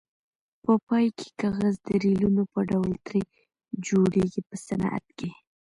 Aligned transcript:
په 0.63 0.71
پای 0.87 1.05
کې 1.17 1.27
کاغذ 1.41 1.75
د 1.85 1.87
ریلونو 2.03 2.43
په 2.53 2.59
ډول 2.69 2.91
ترې 3.05 3.21
جوړیږي 3.87 4.41
په 4.49 4.55
صنعت 4.65 5.05
کې. 5.17 5.29